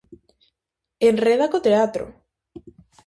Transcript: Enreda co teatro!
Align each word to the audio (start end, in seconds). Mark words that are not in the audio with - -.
Enreda 1.09 1.51
co 1.51 1.59
teatro! 1.67 2.05